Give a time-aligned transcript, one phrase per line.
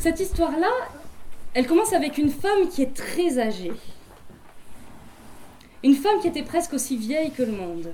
[0.00, 0.72] Cette histoire-là,
[1.52, 3.72] elle commence avec une femme qui est très âgée.
[5.84, 7.92] Une femme qui était presque aussi vieille que le monde.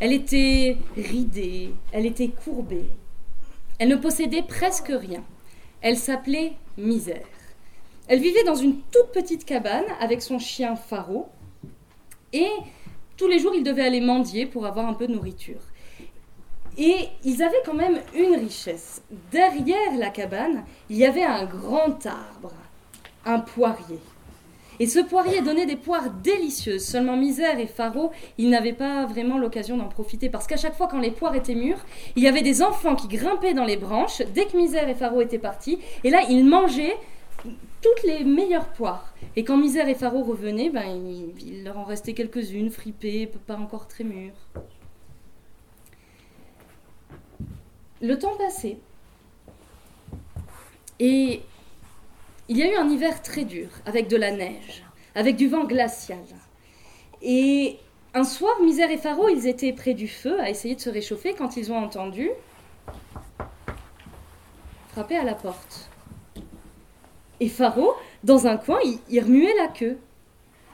[0.00, 2.90] Elle était ridée, elle était courbée.
[3.78, 5.22] Elle ne possédait presque rien.
[5.80, 7.22] Elle s'appelait Misère.
[8.08, 11.28] Elle vivait dans une toute petite cabane avec son chien Faro.
[12.32, 12.50] Et
[13.16, 15.60] tous les jours, il devait aller mendier pour avoir un peu de nourriture.
[16.76, 19.02] Et ils avaient quand même une richesse.
[19.30, 22.52] Derrière la cabane, il y avait un grand arbre,
[23.24, 24.00] un poirier.
[24.80, 26.84] Et ce poirier donnait des poires délicieuses.
[26.84, 30.28] Seulement Misère et Faro, ils n'avaient pas vraiment l'occasion d'en profiter.
[30.28, 31.84] Parce qu'à chaque fois, quand les poires étaient mûres,
[32.16, 35.20] il y avait des enfants qui grimpaient dans les branches dès que Misère et Faro
[35.20, 35.78] étaient partis.
[36.02, 36.96] Et là, ils mangeaient
[37.44, 39.14] toutes les meilleures poires.
[39.36, 40.84] Et quand Misère et Faro revenaient, ben,
[41.40, 44.48] il, leur en restait quelques-unes, fripées, pas encore très mûres.
[48.04, 48.76] Le temps passait.
[51.00, 51.40] Et
[52.50, 54.84] il y a eu un hiver très dur, avec de la neige,
[55.14, 56.18] avec du vent glacial.
[57.22, 57.78] Et
[58.12, 61.32] un soir, Misère et Faro, ils étaient près du feu à essayer de se réchauffer
[61.32, 62.28] quand ils ont entendu
[64.88, 65.88] frapper à la porte.
[67.40, 69.96] Et Faro, dans un coin, il, remuait la queue.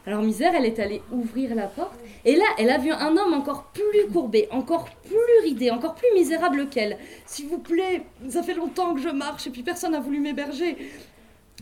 [0.07, 3.35] Alors Misère, elle est allée ouvrir la porte, et là, elle a vu un homme
[3.35, 6.99] encore plus courbé, encore plus ridé, encore plus misérable qu'elle.
[7.27, 10.77] S'il vous plaît, ça fait longtemps que je marche, et puis personne n'a voulu m'héberger.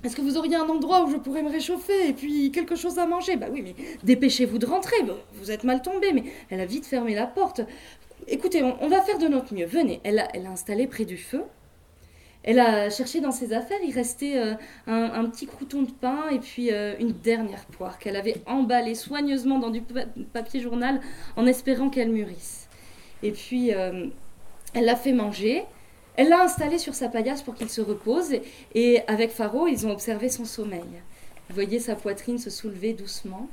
[0.05, 3.01] Est-ce que vous auriez un endroit où je pourrais me réchauffer et puis quelque chose
[3.01, 3.37] à manger?
[3.37, 4.97] Bah oui, mais dépêchez-vous de rentrer.
[5.35, 7.63] vous êtes mal tombé, mais elle a vite fermé la porte.
[8.29, 9.67] Écoutez, on, va faire de notre mieux.
[9.67, 10.01] Venez.
[10.05, 11.43] Elle a, elle a installé près du feu.
[12.45, 13.79] Elle a cherché dans ses affaires.
[13.85, 14.55] Il restait euh,
[14.87, 19.59] un, petit crouton de pain et puis euh, une dernière poire qu'elle avait emballée soigneusement
[19.59, 19.83] dans du
[20.33, 21.01] papier journal
[21.37, 22.69] en espérant qu'elle mûrisse.
[23.23, 24.07] Et puis, euh,
[24.75, 25.65] elle l'a fait manger.
[26.17, 28.35] Elle l'a installé sur sa paillasse pour qu'il se repose
[28.75, 30.83] et, avec Faro, ils ont observé son sommeil.
[31.49, 33.49] Vous voyez sa poitrine se soulever doucement.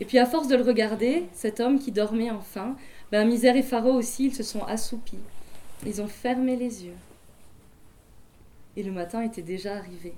[0.00, 2.76] Et puis à force de le regarder, cet homme qui dormait enfin,
[3.12, 5.18] ben, Misère et Faro aussi, ils se sont assoupis.
[5.86, 6.96] Ils ont fermé les yeux.
[8.76, 10.14] Et le matin était déjà arrivé.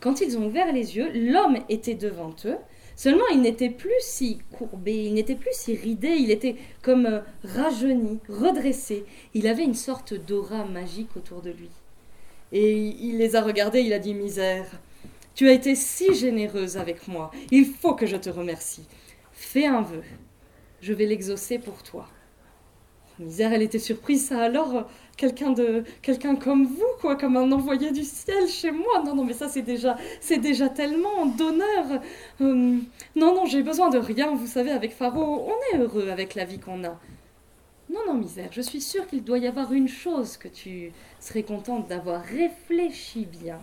[0.00, 2.56] Quand ils ont ouvert les yeux, l'homme était devant eux,
[3.00, 7.20] Seulement, il n'était plus si courbé, il n'était plus si ridé, il était comme euh,
[7.44, 9.06] rajeuni, redressé.
[9.32, 11.70] Il avait une sorte d'aura magique autour de lui.
[12.52, 14.66] Et il les a regardés, il a dit Misère,
[15.34, 18.84] tu as été si généreuse avec moi, il faut que je te remercie.
[19.32, 20.02] Fais un vœu,
[20.82, 22.06] je vais l'exaucer pour toi.
[23.20, 24.88] Misère, elle était surprise, ça alors
[25.18, 29.02] quelqu'un de quelqu'un comme vous quoi comme un envoyé du ciel chez moi.
[29.04, 32.00] Non non mais ça c'est déjà c'est déjà tellement d'honneur.
[32.40, 32.84] Hum,
[33.16, 34.34] non non j'ai besoin de rien.
[34.34, 36.98] Vous savez avec Faro on est heureux avec la vie qu'on a.
[37.90, 41.42] Non non misère je suis sûre qu'il doit y avoir une chose que tu serais
[41.42, 43.60] contente d'avoir réfléchi bien.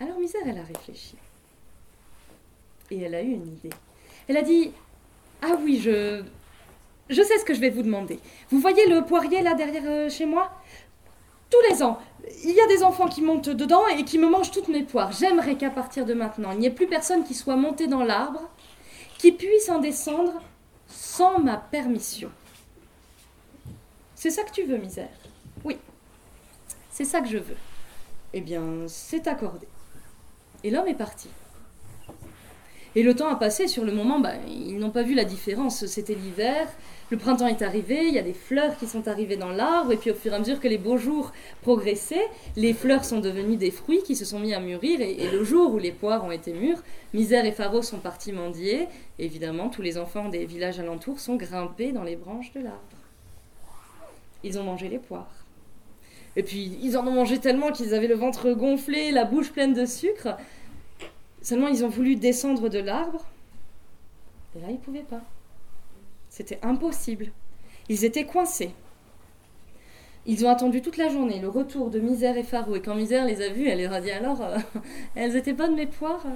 [0.00, 1.14] Alors misère elle a réfléchi.
[2.90, 3.70] Et elle a eu une idée.
[4.26, 4.72] Elle a dit
[5.42, 6.24] ah oui je
[7.08, 8.20] je sais ce que je vais vous demander.
[8.50, 10.50] Vous voyez le poirier là derrière euh, chez moi?
[11.50, 11.98] Tous les ans,
[12.44, 15.12] il y a des enfants qui montent dedans et qui me mangent toutes mes poires.
[15.12, 18.50] J'aimerais qu'à partir de maintenant, il n'y ait plus personne qui soit monté dans l'arbre,
[19.16, 20.34] qui puisse en descendre
[20.86, 22.30] sans ma permission.
[24.14, 25.08] C'est ça que tu veux, misère?
[25.64, 25.78] Oui,
[26.90, 27.56] c'est ça que je veux.
[28.34, 29.66] Eh bien, c'est accordé.
[30.64, 31.28] Et l'homme est parti.
[32.96, 35.86] Et le temps a passé, sur le moment, bah, ils n'ont pas vu la différence.
[35.86, 36.66] C'était l'hiver,
[37.10, 39.96] le printemps est arrivé, il y a des fleurs qui sont arrivées dans l'arbre, et
[39.96, 41.32] puis au fur et à mesure que les beaux jours
[41.62, 45.42] progressaient, les fleurs sont devenues des fruits qui se sont mis à mûrir, et, le
[45.42, 46.82] jour où les poires ont été mûres,
[47.14, 48.88] Misère et Pharaon sont partis mendier,
[49.18, 52.78] évidemment tous les enfants des villages alentours sont grimpés dans les branches de l'arbre.
[54.44, 55.46] Ils ont mangé les poires.
[56.36, 59.72] Et puis ils en ont mangé tellement qu'ils avaient le ventre gonflé, la bouche pleine
[59.72, 60.36] de sucre.
[61.48, 63.24] Seulement ils ont voulu descendre de l'arbre,
[64.54, 65.22] et là ils ne pouvaient pas.
[66.28, 67.32] C'était impossible.
[67.88, 68.74] Ils étaient coincés.
[70.26, 72.76] Ils ont attendu toute la journée le retour de Misère et Faro.
[72.76, 74.58] Et quand Misère les a vus, elle leur a dit alors, euh,
[75.14, 76.26] elles étaient bonnes mes poires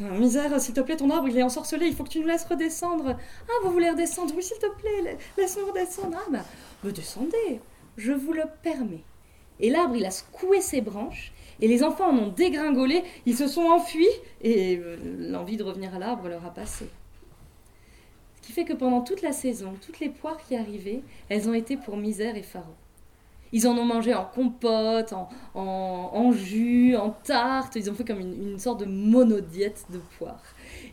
[0.00, 2.26] euh, Misère, s'il te plaît, ton arbre, il est ensorcelé, il faut que tu nous
[2.26, 3.18] laisses redescendre.
[3.50, 4.32] Ah, vous voulez redescendre?
[4.34, 6.16] Oui, s'il te plaît, laisse-nous redescendre.
[6.26, 6.44] Ah,
[6.82, 7.60] me descendez,
[7.98, 9.04] je vous le permets.
[9.60, 13.48] Et l'arbre, il a secoué ses branches, et les enfants en ont dégringolé, ils se
[13.48, 14.06] sont enfuis,
[14.42, 16.86] et euh, l'envie de revenir à l'arbre leur a passé
[18.48, 21.76] qui fait que pendant toute la saison, toutes les poires qui arrivaient, elles ont été
[21.76, 22.72] pour misère et Pharaon.
[23.52, 27.76] Ils en ont mangé en compote, en, en, jus, en tarte.
[27.76, 30.42] Ils ont fait comme une, une sorte de monodiète de poires.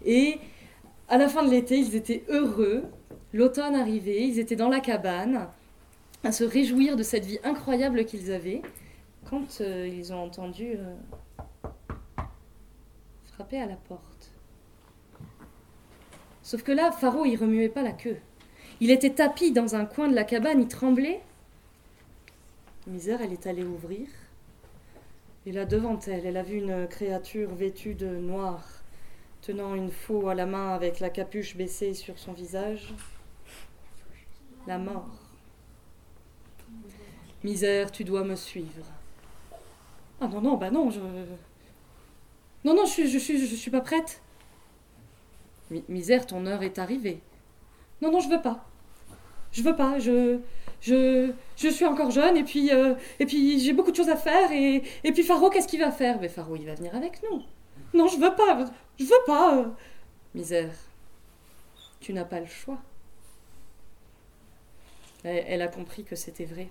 [0.06, 0.38] Et
[1.08, 2.84] à la fin de l'été, ils étaient heureux.
[3.32, 5.48] L'automne arrivait, ils étaient dans la cabane,
[6.26, 8.64] à se réjouir de cette vie incroyable qu'ils avaient.
[9.30, 12.24] quand euh, ils ont entendu euh,
[13.26, 14.32] frapper à la porte.
[16.42, 18.18] Sauf que là, Pharaon, il remuait pas la queue.
[18.80, 21.22] Il était tapi dans un coin de la cabane, il tremblait.
[22.88, 24.08] Misère, elle est allée ouvrir.
[25.46, 28.64] Et là, devant elle, elle a vu une créature vêtue de noir,
[29.42, 32.94] tenant une faux à la main avec la capuche baissée sur son visage.
[34.66, 35.25] La mort.
[37.46, 38.84] Misère, tu dois me suivre.
[40.20, 41.00] Ah non, non, bah non, je.
[42.64, 44.20] Non, non, je suis, je suis, je suis pas prête.
[45.70, 47.20] Mi- misère, ton heure est arrivée.
[48.02, 48.66] Non, non, je veux pas.
[49.52, 50.40] Je veux pas, je.
[50.82, 54.16] Je, je suis encore jeune et puis, euh, et puis j'ai beaucoup de choses à
[54.16, 56.20] faire et, et puis Pharaon, qu'est-ce qu'il va faire?
[56.20, 57.44] Mais Pharaon, il va venir avec nous.
[57.94, 58.66] Non, je veux pas,
[59.00, 59.56] je veux pas.
[59.58, 59.70] euh.
[60.34, 60.74] Misère,
[62.00, 62.80] tu n'as pas le choix.
[65.24, 66.70] Elle a compris que c'était vrai.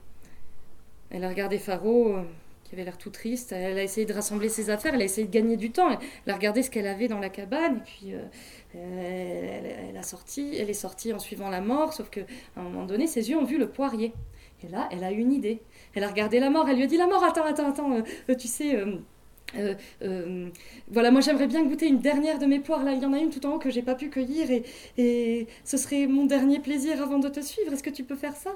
[1.14, 2.22] Elle a regardé Pharaon, euh,
[2.64, 3.52] qui avait l'air tout triste.
[3.52, 5.88] Elle a essayé de rassembler ses affaires, elle a essayé de gagner du temps.
[6.26, 8.22] Elle a regardé ce qu'elle avait dans la cabane, et puis euh,
[8.74, 9.96] elle, elle-
[10.70, 12.20] est sortie en suivant la mort, sauf que
[12.56, 14.12] à un moment donné, ses yeux ont vu le poirier.
[14.64, 15.60] Et là, elle a eu une idée.
[15.94, 17.92] Elle a regardé la mort, elle lui a dit La mort, attends, attends, attends,
[18.28, 18.76] euh, tu sais.
[20.88, 22.82] voilà, moi j'aimerais bien goûter une dernière de mes poires.
[22.84, 24.64] Là, il y en a une tout en haut que j'ai pas pu cueillir et,
[24.98, 27.72] et ce serait mon dernier plaisir avant de te suivre.
[27.72, 28.50] Est-ce que tu peux faire ça?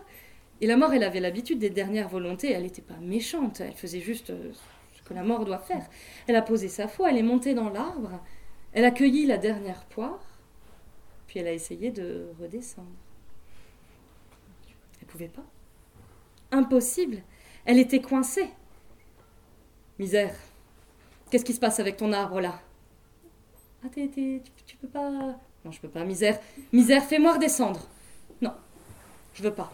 [0.61, 2.51] Et la mort, elle avait l'habitude des dernières volontés.
[2.51, 3.61] Elle n'était pas méchante.
[3.61, 4.53] Elle faisait juste euh,
[4.95, 5.87] ce que la mort doit faire.
[6.27, 7.11] Elle a posé sa foi.
[7.11, 8.21] Elle est montée dans l'arbre.
[8.73, 10.21] Elle a cueilli la dernière poire.
[11.27, 12.89] Puis elle a essayé de redescendre.
[15.01, 15.45] Elle pouvait pas.
[16.51, 17.23] Impossible.
[17.65, 18.49] Elle était coincée.
[19.99, 20.35] Misère.
[21.31, 22.61] Qu'est-ce qui se passe avec ton arbre là?
[23.85, 25.11] Ah, t'es, tu, tu peux pas.
[25.65, 26.05] Non, je peux pas.
[26.05, 26.39] Misère.
[26.73, 27.87] Misère, fais-moi redescendre.
[28.41, 28.55] Non,
[29.35, 29.73] je veux pas.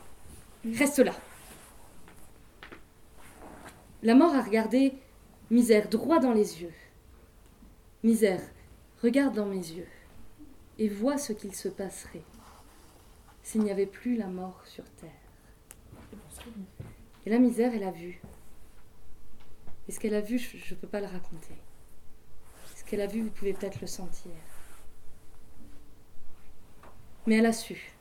[0.72, 1.14] Reste là.
[4.02, 4.94] La mort a regardé
[5.50, 6.72] Misère droit dans les yeux.
[8.02, 8.40] Misère,
[9.02, 9.88] regarde dans mes yeux
[10.78, 12.24] et vois ce qu'il se passerait
[13.42, 15.10] s'il n'y avait plus la mort sur terre.
[17.26, 18.20] Et la misère, elle a vu.
[19.86, 21.54] Et ce qu'elle a vu, je ne peux pas le raconter.
[22.74, 24.32] Ce qu'elle a vu, vous pouvez peut-être le sentir.
[27.26, 27.93] Mais elle a su.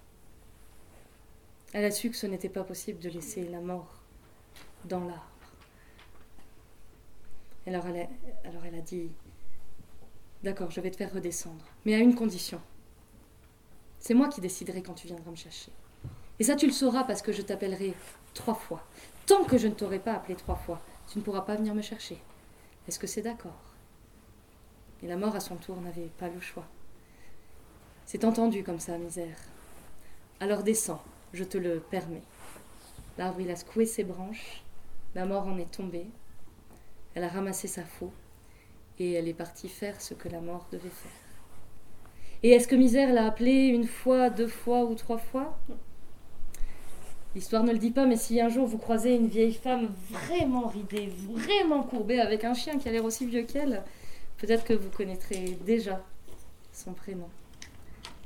[1.73, 4.03] Elle a su que ce n'était pas possible de laisser la mort
[4.85, 5.25] dans l'arbre.
[7.65, 9.09] Alors elle, a, dit,
[10.43, 12.61] d'accord, je vais te faire redescendre, mais à une condition.
[13.99, 15.71] C'est moi qui déciderai quand tu viendras me chercher.
[16.39, 17.93] Et ça, tu le sauras parce que je t'appellerai
[18.33, 18.85] trois fois.
[19.25, 21.81] Tant que je ne t'aurai pas appelé trois fois, tu ne pourras pas venir me
[21.81, 22.21] chercher.
[22.87, 23.73] Est-ce que c'est d'accord?
[25.01, 26.67] Et la mort, à son tour, n'avait pas le choix.
[28.05, 29.37] C'est entendu comme ça, misère.
[30.41, 31.01] Alors descends,
[31.33, 32.21] je te le permets.
[33.17, 34.63] L'arbre, il a secoué ses branches.
[35.15, 36.07] La mort en est tombée.
[37.15, 38.11] Elle a ramassé sa faux.
[38.99, 41.11] Et elle est partie faire ce que la mort devait faire.
[42.43, 45.57] Et est-ce que misère l'a appelé une fois, deux fois ou trois fois?
[47.35, 50.67] L'histoire ne le dit pas, mais si un jour vous croisez une vieille femme vraiment
[50.67, 53.83] ridée, vraiment courbée, avec un chien qui a l'air aussi vieux qu'elle,
[54.37, 56.03] peut-être que vous connaîtrez déjà
[56.71, 57.29] son prénom.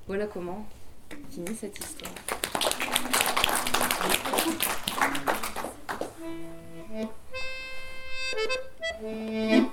[0.08, 0.66] Voilà comment
[1.30, 2.12] finit cette histoire.
[9.00, 9.68] Mm-hmm.